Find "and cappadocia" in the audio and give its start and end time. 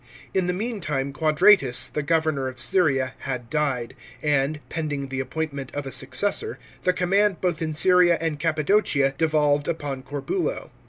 8.19-9.13